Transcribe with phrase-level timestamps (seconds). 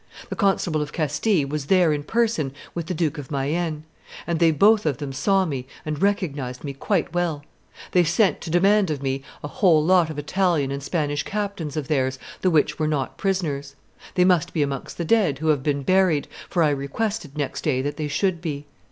[0.29, 3.83] The Constable of Castile was there in person with the Duke of Mayenne;
[4.25, 7.45] and they both of them saw me and recognized me quite well;
[7.91, 11.87] they sent to demand of me a whole lot of Italian and Spanish captains of
[11.87, 13.75] theirs, the which were not prisoners.
[14.15, 17.83] They must be amongst the dead who have been buried, for I requested next day
[17.83, 18.65] that they should be.